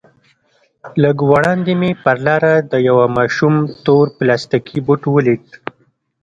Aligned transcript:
لږ 1.03 1.17
وړاندې 1.31 1.73
مې 1.79 1.91
پر 2.03 2.17
لاره 2.27 2.53
د 2.71 2.73
يوه 2.87 3.05
ماشوم 3.17 3.55
تور 3.85 4.05
پلاستيكي 4.17 4.79
بوټ 4.85 5.01
وليد. 5.09 5.45